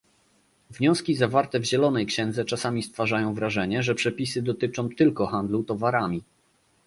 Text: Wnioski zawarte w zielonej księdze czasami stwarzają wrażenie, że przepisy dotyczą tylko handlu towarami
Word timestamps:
Wnioski 0.69 1.15
zawarte 1.15 1.59
w 1.59 1.63
zielonej 1.65 2.05
księdze 2.05 2.45
czasami 2.45 2.83
stwarzają 2.83 3.33
wrażenie, 3.33 3.83
że 3.83 3.95
przepisy 3.95 4.41
dotyczą 4.41 4.89
tylko 4.89 5.27
handlu 5.27 5.63
towarami 5.63 6.23